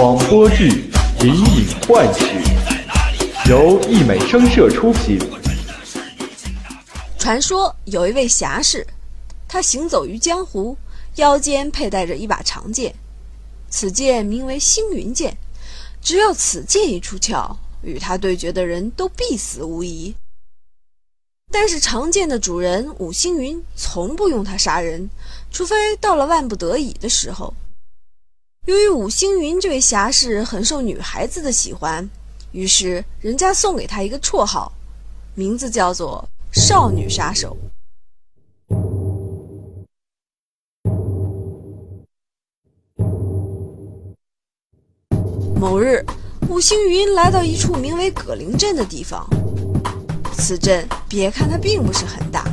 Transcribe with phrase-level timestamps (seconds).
[0.00, 0.70] 广播剧
[1.26, 2.24] 《隐隐幻曲》，
[3.50, 5.18] 由艺美声社出品。
[7.18, 8.86] 传说有一位侠士，
[9.48, 10.76] 他行走于江湖，
[11.16, 12.94] 腰间佩戴着一把长剑，
[13.70, 15.36] 此剑名为星云剑。
[16.00, 20.14] 只要此剑一出鞘，与他对决的人都必死无疑。
[21.50, 25.10] 但是长剑的主人武星云从不用它杀人，
[25.50, 27.52] 除非到了万不得已的时候。
[28.66, 32.08] 由于武星云这位侠士很受女孩子的喜欢，
[32.52, 34.70] 于是人家送给他一个绰号，
[35.34, 37.56] 名字叫做“少女杀手”。
[45.58, 46.04] 某日，
[46.48, 49.26] 武星云来到一处名为葛林镇的地方。
[50.34, 52.44] 此镇别看它并不是很大，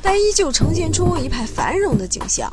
[0.00, 2.50] 但依旧呈现出一派繁荣的景象。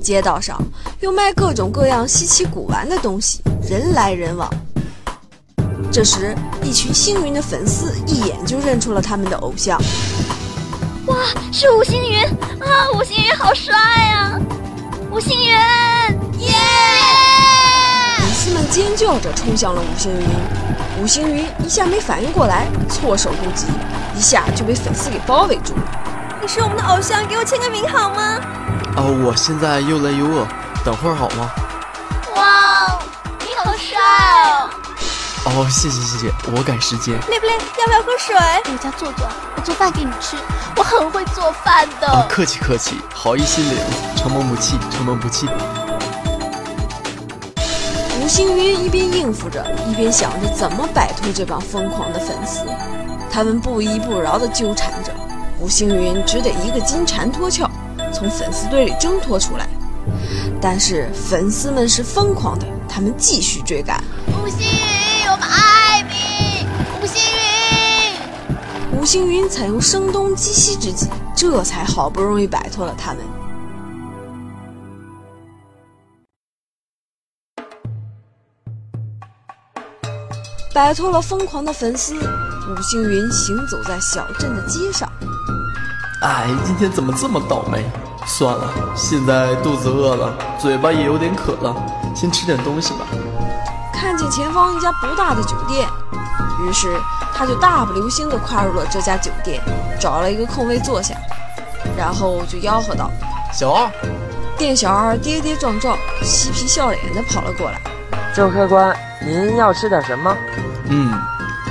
[0.00, 0.60] 街道上
[1.00, 4.48] 又卖各种各样稀奇古玩的东西，人来人往。
[5.92, 9.80] 这时，一群星云的粉丝一眼就认出了他们的偶像。
[11.06, 11.16] 哇，
[11.52, 12.20] 是吴星云
[12.60, 12.88] 啊！
[12.94, 14.38] 吴星云好帅呀！
[15.10, 15.48] 吴星云，
[16.38, 16.54] 耶！
[18.18, 20.26] 粉丝们尖叫着冲向了吴星云，
[21.02, 23.66] 吴星云一下没反应过来，措手不及，
[24.16, 25.82] 一下就被粉丝给包围住了。
[26.40, 28.38] 你是我们的偶像，给我签个名好吗？
[29.00, 30.46] 哦，我现在又累又饿，
[30.84, 31.50] 等会儿好吗？
[32.36, 32.98] 哇，
[33.40, 33.98] 你好帅
[34.44, 34.68] 哦！
[35.46, 37.14] 哦，谢谢谢谢，我赶时间。
[37.30, 37.52] 累不累？
[37.78, 38.36] 要不要喝水？
[38.36, 40.36] 在我家坐坐，我做饭给你吃，
[40.76, 42.08] 我很会做饭的。
[42.08, 43.78] 哦，客气客气，好意心领，
[44.16, 45.48] 承蒙不弃，承蒙不弃。
[48.22, 52.66] 吴星云一边应付着，一边想着怎么摆脱这帮疯狂的粉丝。
[53.32, 55.10] 他们不依不饶的纠缠着，
[55.58, 57.66] 吴星云只得一个金蝉脱壳，
[58.12, 59.68] 从粉丝堆里挣脱出来。
[60.60, 64.02] 但是粉丝们是疯狂的，他们继续追赶。
[64.26, 66.66] 吴星云，我们爱你！
[67.00, 67.22] 吴星
[68.92, 73.22] 云，吴星云采用声东击西之计，这才好不容易摆脱了他们。
[80.72, 85.09] 摆脱了疯狂的粉丝，吴星云行走在小镇的街上。
[86.20, 87.82] 哎，今天怎么这么倒霉？
[88.26, 91.74] 算了，现在肚子饿了，嘴巴也有点渴了，
[92.14, 93.06] 先吃点东西吧。
[93.94, 95.88] 看见前方一家不大的酒店，
[96.62, 96.94] 于是
[97.34, 99.62] 他就大步流星地跨入了这家酒店，
[99.98, 101.14] 找了一个空位坐下，
[101.96, 103.10] 然后就吆喝道
[103.50, 103.90] ：“小二！”
[104.58, 107.80] 店小二跌跌撞撞、嬉皮笑脸地跑了过来。
[108.34, 108.94] 周客官，
[109.26, 110.36] 您要吃点什么？
[110.90, 111.18] 嗯，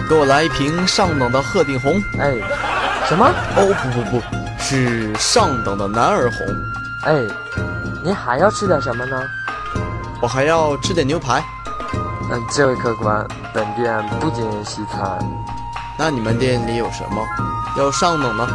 [0.09, 2.01] 给我来一瓶上等的鹤顶红。
[2.19, 2.33] 哎，
[3.07, 3.27] 什么？
[3.55, 6.45] 哦不不不，是上等的男儿红。
[7.05, 7.25] 哎，
[8.03, 9.21] 您还要吃点什么呢？
[10.21, 11.43] 我还要吃点牛排。
[12.31, 15.17] 嗯，这位客官，本店不经营西餐。
[15.97, 17.25] 那你们店里有什么？
[17.77, 18.47] 要上等的？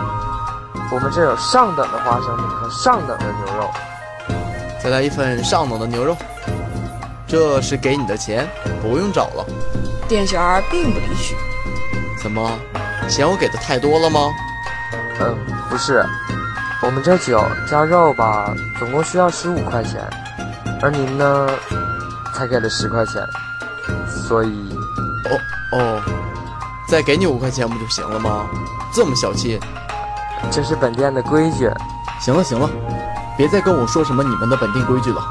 [0.92, 3.70] 我们这有上等的花生米和上等的牛肉。
[4.82, 6.16] 再来一份上等的牛肉。
[7.26, 8.46] 这是给你的钱，
[8.80, 9.44] 不用找了。
[10.06, 11.34] 店小二并不理许。
[12.22, 12.48] 怎么，
[13.08, 14.30] 嫌我给的太多了吗？
[15.20, 15.36] 嗯，
[15.70, 16.04] 不是，
[16.82, 20.02] 我们这酒加肉吧，总共需要十五块钱，
[20.82, 21.48] 而您呢，
[22.34, 23.22] 才给了十块钱，
[24.08, 24.76] 所以……
[25.24, 26.02] 哦哦，
[26.88, 28.46] 再给你五块钱不就行了吗？
[28.92, 29.58] 这么小气？
[30.50, 31.70] 这是本店的规矩。
[32.20, 32.68] 行了行了，
[33.36, 35.22] 别再跟我说什么你们的本店规矩了。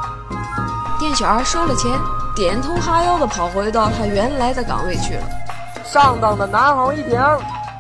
[1.00, 1.92] 店小二收了钱，
[2.36, 5.24] 点头哈腰的跑回到他原来的岗位去了。
[5.84, 7.20] 上等的南红一瓶，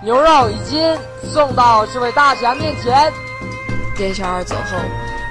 [0.03, 0.81] 牛肉一斤，
[1.23, 3.09] 送到这位大侠面前。
[3.95, 4.77] 店小二走后，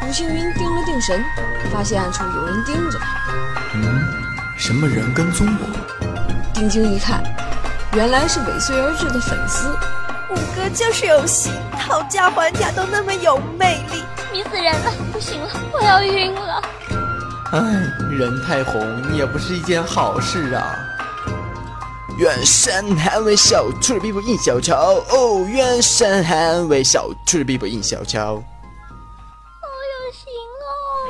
[0.09, 1.22] 吴星云定了定神，
[1.71, 3.06] 发现暗处有人盯着他。
[3.75, 4.03] 嗯，
[4.56, 5.67] 什么人跟踪我？
[6.55, 7.23] 定睛一看，
[7.93, 9.69] 原来是尾随而至的粉丝。
[10.31, 14.02] 五哥就是有戏，讨价还价都那么有魅力，
[14.32, 14.91] 迷死人了！
[15.12, 16.62] 不行了，我要晕了。
[17.52, 17.61] 唉，
[18.11, 20.79] 人太红也不是一件好事啊。
[22.22, 28.36] 愿神捍卫小兔儿必不应小乔哦，愿神捍卫小兔儿必不应小瞧。
[29.58, 30.32] 好有型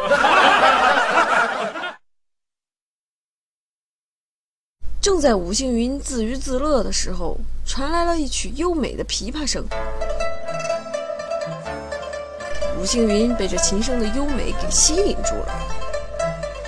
[0.08, 1.92] 哦！
[5.02, 7.36] 正在武星云自娱自乐的时候，
[7.66, 9.62] 传来了一曲优美的琵琶声。
[12.80, 15.52] 武星云被这琴声的优美给吸引住了。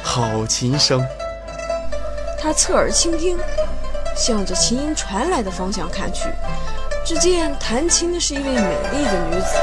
[0.03, 1.03] 好琴声，
[2.39, 3.39] 他侧耳倾听，
[4.17, 6.29] 向着琴音传来的方向看去，
[7.05, 9.57] 只见弹琴的是一位美丽的女子，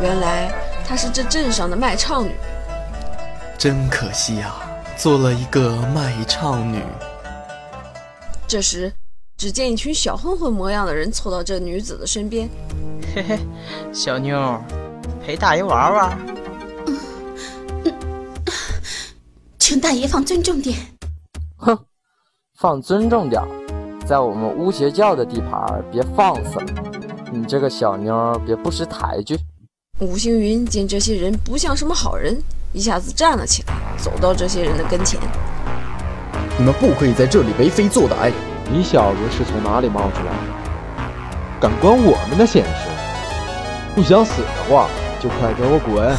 [0.00, 0.52] 原来
[0.86, 2.34] 她是这镇上的卖唱女。
[3.58, 4.54] 真可惜呀、
[4.96, 6.82] 做了一个卖唱女。
[8.46, 8.92] 这时，
[9.36, 12.48] 只见一群小混混模样的人凑到这女子的身边。
[13.14, 13.38] 嘿嘿，
[13.92, 14.58] 小妞，
[15.24, 16.18] 陪大爷玩玩。
[16.86, 16.98] 嗯
[19.58, 20.76] 请大爷放尊重点。
[21.58, 21.78] 哼，
[22.58, 23.40] 放尊重点，
[24.10, 26.66] 在我们巫邪教的地盘别放肆了。
[27.30, 29.38] 你这个小妞别不识抬举。
[30.00, 32.36] 吴星云见这些人不像什么好人，
[32.72, 35.20] 一下子站了起来，走到这些人的跟前。
[36.58, 38.32] 你们不可以在这里为非作歹！
[38.68, 41.60] 你小子是从哪里冒出来的？
[41.60, 42.88] 敢管我们的闲事？
[43.94, 44.88] 不想死的话，
[45.20, 46.12] 就快给我滚！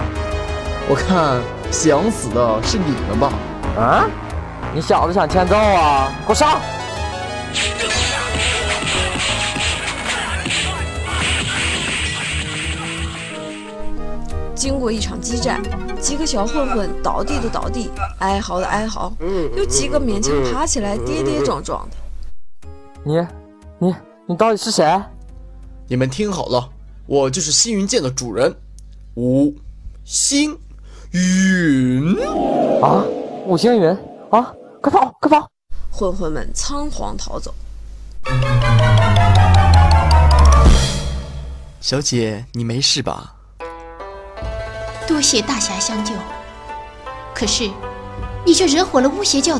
[0.88, 3.30] 我看想死的是你们吧？
[3.76, 4.08] 啊？
[4.74, 6.10] 你小子想欠揍啊？
[6.26, 6.58] 给我上！
[14.54, 15.60] 经过一场激战，
[16.00, 17.90] 几个小混混倒地的倒地，
[18.20, 19.12] 哀嚎的哀嚎，
[19.56, 21.96] 有几个勉强爬起来，跌跌撞撞的。
[23.02, 23.18] 你，
[23.80, 23.94] 你，
[24.26, 25.02] 你到底是谁？
[25.88, 26.70] 你们听好了，
[27.06, 28.54] 我就是星云剑的主人，
[29.16, 29.52] 五
[30.04, 30.56] 星
[31.10, 32.16] 云。
[32.80, 33.04] 啊，
[33.46, 33.88] 五星云
[34.30, 34.54] 啊！
[34.80, 35.48] 快跑，快跑！
[35.94, 37.54] 混混们仓皇逃走。
[41.80, 43.34] 小姐，你没事吧？
[45.06, 46.14] 多谢大侠相救，
[47.34, 47.70] 可是
[48.46, 49.50] 你却惹火了巫邪教。